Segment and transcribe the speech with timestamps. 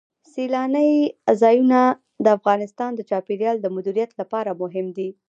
[0.33, 0.91] سیلانی
[1.41, 1.79] ځایونه
[2.23, 5.09] د افغانستان د چاپیریال د مدیریت لپاره مهم دي.